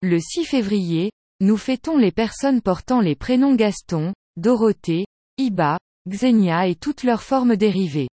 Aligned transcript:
Le 0.00 0.20
6 0.20 0.44
février, 0.44 1.10
nous 1.40 1.56
fêtons 1.56 1.98
les 1.98 2.12
personnes 2.12 2.62
portant 2.62 3.00
les 3.00 3.16
prénoms 3.16 3.56
Gaston, 3.56 4.12
Dorothée, 4.36 5.06
Iba, 5.38 5.76
Xenia 6.08 6.68
et 6.68 6.76
toutes 6.76 7.02
leurs 7.02 7.24
formes 7.24 7.56
dérivées. 7.56 8.06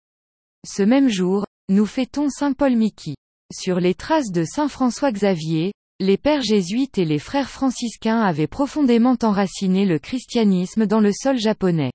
Ce 0.65 0.81
même 0.81 1.09
jour, 1.09 1.45
nous 1.67 1.85
fêtons 1.85 2.29
Saint 2.29 2.53
Paul 2.53 2.77
Miki. 2.77 3.15
Sur 3.53 3.81
les 3.81 3.95
traces 3.95 4.31
de 4.31 4.45
Saint 4.45 4.69
François 4.69 5.11
Xavier, 5.11 5.73
les 5.99 6.17
pères 6.17 6.41
jésuites 6.41 6.97
et 6.97 7.03
les 7.03 7.19
frères 7.19 7.49
franciscains 7.49 8.21
avaient 8.21 8.47
profondément 8.47 9.17
enraciné 9.21 9.85
le 9.85 9.99
christianisme 9.99 10.85
dans 10.85 11.01
le 11.01 11.11
sol 11.11 11.37
japonais. 11.37 11.91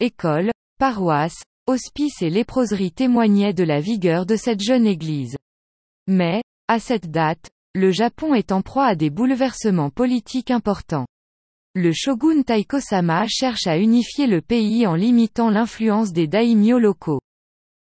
École, 0.00 0.50
paroisse, 0.80 1.40
hospice 1.68 2.22
et 2.22 2.30
léproserie 2.30 2.90
témoignaient 2.90 3.54
de 3.54 3.62
la 3.62 3.78
vigueur 3.78 4.26
de 4.26 4.34
cette 4.34 4.60
jeune 4.60 4.86
église. 4.88 5.36
Mais, 6.08 6.42
à 6.66 6.80
cette 6.80 7.12
date, 7.12 7.50
le 7.74 7.90
Japon 7.90 8.34
est 8.34 8.52
en 8.52 8.60
proie 8.60 8.86
à 8.86 8.94
des 8.94 9.08
bouleversements 9.08 9.88
politiques 9.88 10.50
importants. 10.50 11.06
Le 11.74 11.92
shogun 11.94 12.42
Taiko-sama 12.42 13.26
cherche 13.28 13.66
à 13.66 13.78
unifier 13.78 14.26
le 14.26 14.42
pays 14.42 14.86
en 14.86 14.94
limitant 14.94 15.48
l'influence 15.48 16.12
des 16.12 16.26
daimyo 16.26 16.78
locaux. 16.78 17.20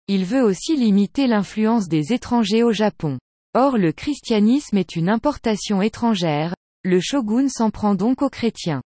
Il 0.07 0.25
veut 0.25 0.43
aussi 0.43 0.77
limiter 0.77 1.27
l'influence 1.27 1.89
des 1.89 2.13
étrangers 2.13 2.63
au 2.63 2.73
Japon. 2.73 3.19
Or 3.55 3.79
le 3.79 3.91
christianisme 3.91 4.79
est 4.79 4.95
une 4.95 5.09
importation 5.09 5.83
étrangère, 5.83 6.55
le 6.85 7.01
shogun 7.01 7.49
s'en 7.49 7.71
prend 7.71 7.97
donc 7.97 8.23
aux 8.23 8.31
chrétiens. 8.31 8.83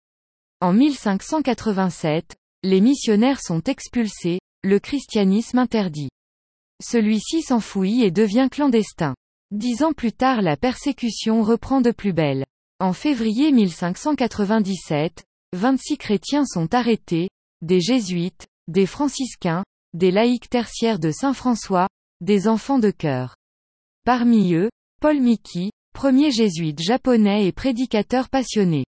En 0.59 0.73
1587, 0.73 2.35
les 2.63 2.81
missionnaires 2.81 3.39
sont 3.41 3.63
expulsés, 3.63 4.39
le 4.65 4.79
christianisme 4.79 5.59
interdit. 5.59 6.09
Celui-ci 6.83 7.41
s'enfouit 7.41 8.03
et 8.03 8.11
devient 8.11 8.49
clandestin. 8.51 9.15
Dix 9.51 9.81
ans 9.81 9.93
plus 9.93 10.11
tard 10.11 10.43
la 10.43 10.57
persécution 10.57 11.41
reprend 11.41 11.81
de 11.81 11.89
plus 11.89 12.13
belle. 12.13 12.45
En 12.79 12.93
février 12.93 13.51
1597, 13.51 15.23
26 15.53 15.97
chrétiens 15.97 16.45
sont 16.45 16.71
arrêtés, 16.75 17.29
des 17.63 17.81
jésuites, 17.81 18.45
des 18.67 18.85
franciscains, 18.85 19.63
des 19.95 20.11
laïcs 20.11 20.49
tertiaires 20.49 20.99
de 20.99 21.09
Saint-François, 21.09 21.87
des 22.21 22.47
enfants 22.47 22.77
de 22.77 22.91
cœur. 22.91 23.35
Parmi 24.05 24.53
eux, 24.53 24.69
Paul 25.01 25.19
Miki, 25.19 25.71
premier 25.93 26.29
jésuite 26.29 26.79
japonais 26.79 27.47
et 27.47 27.51
prédicateur 27.51 28.29
passionné. 28.29 28.85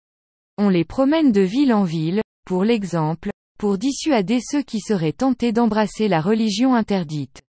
On 0.57 0.69
les 0.69 0.85
promène 0.85 1.33
de 1.33 1.41
ville 1.41 1.75
en 1.75 1.83
ville, 1.83 2.23
pour 2.47 2.63
l'exemple, 2.63 3.31
pour 3.59 3.77
dissuader 3.77 4.39
ceux 4.41 4.63
qui 4.63 4.79
seraient 4.79 5.13
tentés 5.13 5.51
d'embrasser 5.51 6.07
la 6.07 6.21
religion 6.21 6.77
interdite. 6.77 7.43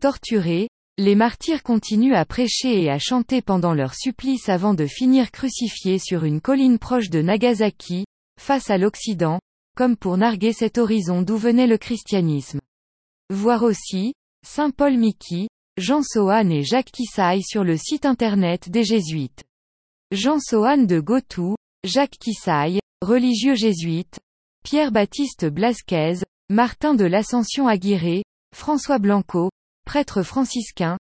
Torturés, 0.00 0.68
les 0.98 1.14
martyrs 1.14 1.62
continuent 1.62 2.14
à 2.14 2.24
prêcher 2.24 2.82
et 2.82 2.90
à 2.90 2.98
chanter 2.98 3.40
pendant 3.40 3.72
leur 3.72 3.94
supplice 3.94 4.48
avant 4.48 4.74
de 4.74 4.86
finir 4.86 5.30
crucifiés 5.30 5.98
sur 5.98 6.24
une 6.24 6.40
colline 6.40 6.78
proche 6.78 7.08
de 7.08 7.22
Nagasaki, 7.22 8.04
face 8.38 8.68
à 8.68 8.76
l'Occident, 8.76 9.40
comme 9.74 9.96
pour 9.96 10.18
narguer 10.18 10.52
cet 10.52 10.76
horizon 10.76 11.22
d'où 11.22 11.36
venait 11.36 11.66
le 11.66 11.78
christianisme. 11.78 12.60
Voir 13.30 13.62
aussi, 13.62 14.12
Saint 14.46 14.70
Paul 14.70 14.98
Miki, 14.98 15.48
Jean 15.78 16.02
Sohan 16.02 16.50
et 16.50 16.62
Jacques 16.62 16.92
Kissaï 16.92 17.42
sur 17.42 17.64
le 17.64 17.78
site 17.78 18.04
internet 18.04 18.68
des 18.68 18.84
Jésuites. 18.84 19.44
Jean 20.10 20.38
Sohan 20.38 20.84
de 20.84 21.00
Gotou, 21.00 21.56
Jacques 21.84 22.18
Kissaï, 22.20 22.80
religieux 23.00 23.54
jésuite, 23.54 24.18
Pierre-Baptiste 24.62 25.46
Blasquez, 25.46 26.18
Martin 26.50 26.94
de 26.94 27.06
l'Ascension 27.06 27.66
Aguirre, 27.66 28.22
François 28.54 28.98
Blanco, 28.98 29.50
prêtre 29.84 30.22
franciscain, 30.22 30.98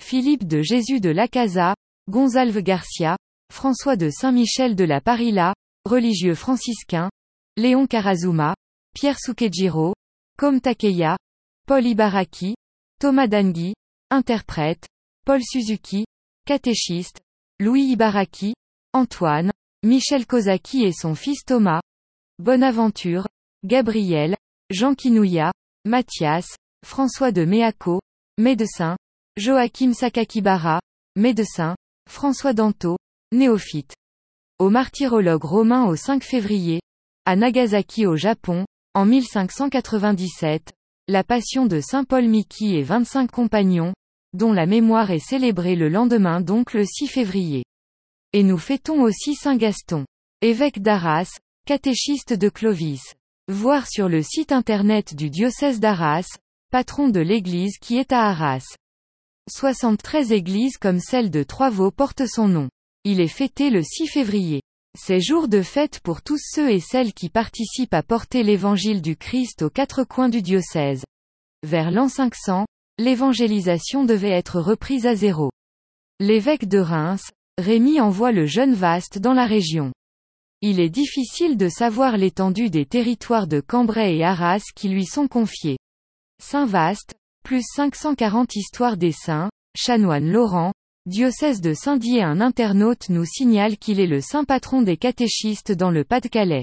Philippe 0.00 0.46
de 0.46 0.62
Jésus 0.62 1.00
de 1.00 1.10
Lacasa, 1.10 1.74
Gonzalve 2.08 2.62
Garcia, 2.62 3.16
François 3.52 3.96
de 3.96 4.10
Saint-Michel 4.10 4.76
de 4.76 4.84
la 4.84 5.00
Parilla, 5.00 5.54
religieux 5.84 6.34
franciscain, 6.34 7.10
Léon 7.56 7.86
Karazuma, 7.86 8.54
Pierre 8.94 9.18
Sukejiro, 9.18 9.94
Kom 10.38 10.60
Takeya, 10.60 11.16
Paul 11.66 11.86
Ibaraki, 11.86 12.54
Thomas 13.00 13.26
Dangui, 13.26 13.74
interprète, 14.10 14.86
Paul 15.24 15.42
Suzuki, 15.42 16.04
catéchiste, 16.46 17.20
Louis 17.58 17.84
Ibaraki, 17.84 18.54
Antoine, 18.92 19.50
Michel 19.82 20.26
Kozaki 20.26 20.84
et 20.84 20.92
son 20.92 21.14
fils 21.14 21.44
Thomas, 21.44 21.80
Bonaventure, 22.38 23.26
Gabriel, 23.64 24.36
Jean 24.70 24.94
Kinouya, 24.94 25.52
Mathias, 25.84 26.56
François 26.84 27.32
de 27.32 27.44
Méaco, 27.44 28.00
médecin, 28.38 28.98
Joachim 29.38 29.94
Sakakibara, 29.94 30.80
médecin, 31.16 31.74
François 32.10 32.52
Danto, 32.52 32.98
néophyte. 33.32 33.94
Au 34.58 34.68
martyrologue 34.68 35.44
romain 35.44 35.86
au 35.86 35.96
5 35.96 36.22
février, 36.22 36.80
à 37.24 37.34
Nagasaki 37.34 38.06
au 38.06 38.16
Japon, 38.16 38.66
en 38.92 39.06
1597, 39.06 40.74
la 41.08 41.24
passion 41.24 41.64
de 41.64 41.80
Saint 41.80 42.04
Paul 42.04 42.28
Miki 42.28 42.76
et 42.76 42.82
25 42.82 43.30
compagnons, 43.30 43.94
dont 44.34 44.52
la 44.52 44.66
mémoire 44.66 45.10
est 45.10 45.18
célébrée 45.18 45.74
le 45.74 45.88
lendemain 45.88 46.42
donc 46.42 46.74
le 46.74 46.84
6 46.84 47.06
février. 47.06 47.64
Et 48.34 48.42
nous 48.42 48.58
fêtons 48.58 49.00
aussi 49.00 49.34
Saint 49.34 49.56
Gaston, 49.56 50.04
évêque 50.42 50.82
d'Arras, 50.82 51.38
catéchiste 51.64 52.34
de 52.34 52.50
Clovis. 52.50 53.14
Voir 53.48 53.86
sur 53.86 54.10
le 54.10 54.22
site 54.22 54.52
internet 54.52 55.14
du 55.14 55.30
diocèse 55.30 55.80
d'Arras, 55.80 56.28
patron 56.70 57.08
de 57.08 57.20
l'église 57.20 57.78
qui 57.78 57.96
est 57.96 58.12
à 58.12 58.28
Arras. 58.28 58.76
73 59.48 60.32
églises 60.32 60.76
comme 60.76 60.98
celle 60.98 61.30
de 61.30 61.42
Trois-Vaux 61.42 61.92
portent 61.92 62.26
son 62.26 62.48
nom. 62.48 62.68
Il 63.04 63.20
est 63.20 63.28
fêté 63.28 63.70
le 63.70 63.82
6 63.82 64.08
février. 64.08 64.62
C'est 64.98 65.20
jour 65.20 65.46
de 65.46 65.62
fête 65.62 66.00
pour 66.00 66.22
tous 66.22 66.40
ceux 66.42 66.70
et 66.70 66.80
celles 66.80 67.12
qui 67.12 67.28
participent 67.28 67.94
à 67.94 68.02
porter 68.02 68.42
l'évangile 68.42 69.02
du 69.02 69.16
Christ 69.16 69.62
aux 69.62 69.70
quatre 69.70 70.04
coins 70.04 70.28
du 70.28 70.42
diocèse. 70.42 71.04
Vers 71.62 71.90
l'an 71.90 72.08
500, 72.08 72.66
l'évangélisation 72.98 74.04
devait 74.04 74.30
être 74.30 74.60
reprise 74.60 75.06
à 75.06 75.14
zéro. 75.14 75.50
L'évêque 76.18 76.66
de 76.66 76.78
Reims, 76.78 77.30
Rémy 77.58 78.00
envoie 78.00 78.32
le 78.32 78.46
jeune 78.46 78.74
Vaste 78.74 79.18
dans 79.18 79.34
la 79.34 79.46
région. 79.46 79.92
Il 80.62 80.80
est 80.80 80.90
difficile 80.90 81.56
de 81.56 81.68
savoir 81.68 82.16
l'étendue 82.16 82.70
des 82.70 82.86
territoires 82.86 83.46
de 83.46 83.60
Cambrai 83.60 84.16
et 84.16 84.24
Arras 84.24 84.62
qui 84.74 84.88
lui 84.88 85.04
sont 85.04 85.28
confiés. 85.28 85.76
Saint-Vaste, 86.48 87.12
plus 87.42 87.64
540 87.74 88.54
histoires 88.54 88.96
des 88.96 89.10
saints, 89.10 89.50
chanoine 89.76 90.30
Laurent, 90.30 90.72
Diocèse 91.04 91.60
de 91.60 91.74
Saint-Dié 91.74 92.22
un 92.22 92.40
internaute 92.40 93.08
nous 93.08 93.24
signale 93.24 93.76
qu'il 93.78 93.98
est 93.98 94.06
le 94.06 94.20
saint 94.20 94.44
patron 94.44 94.80
des 94.80 94.96
catéchistes 94.96 95.72
dans 95.72 95.90
le 95.90 96.04
Pas-de-Calais. 96.04 96.62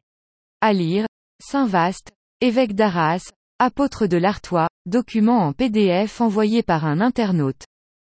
À 0.61 0.71
lire, 0.71 1.05
Saint-Vaast, 1.43 2.13
évêque 2.39 2.75
d'Arras, 2.75 3.29
apôtre 3.59 4.07
de 4.07 4.15
l'Artois, 4.15 4.69
document 4.85 5.39
en 5.39 5.51
PDF 5.51 6.21
envoyé 6.21 6.63
par 6.63 6.85
un 6.85 7.01
internaute. 7.01 7.65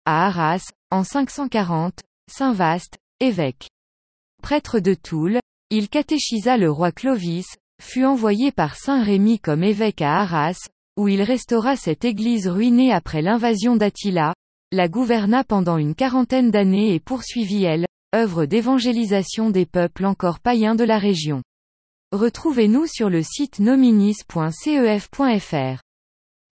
À 0.05 0.27
Arras, 0.27 0.69
en 0.89 1.05
540, 1.05 2.01
Saint-Vaast, 2.29 2.97
évêque. 3.21 3.69
Prêtre 4.43 4.79
de 4.79 4.93
Toul, 4.93 5.39
il 5.69 5.87
catéchisa 5.87 6.57
le 6.57 6.69
roi 6.69 6.91
Clovis, 6.91 7.47
fut 7.81 8.03
envoyé 8.03 8.51
par 8.51 8.75
Saint 8.75 9.01
Rémy 9.01 9.39
comme 9.39 9.63
évêque 9.63 10.01
à 10.01 10.19
Arras, 10.19 10.67
où 10.97 11.07
il 11.07 11.21
restaura 11.21 11.75
cette 11.75 12.05
église 12.05 12.47
ruinée 12.47 12.91
après 12.91 13.21
l'invasion 13.21 13.75
d'Attila, 13.75 14.33
la 14.71 14.87
gouverna 14.87 15.43
pendant 15.43 15.77
une 15.77 15.95
quarantaine 15.95 16.51
d'années 16.51 16.93
et 16.93 16.99
poursuivit 16.99 17.63
elle, 17.63 17.85
œuvre 18.15 18.45
d'évangélisation 18.45 19.49
des 19.49 19.65
peuples 19.65 20.05
encore 20.05 20.39
païens 20.39 20.75
de 20.75 20.83
la 20.83 20.97
région. 20.97 21.41
Retrouvez-nous 22.11 22.87
sur 22.87 23.09
le 23.09 23.23
site 23.23 23.59
nominis.cef.fr. 23.59 25.81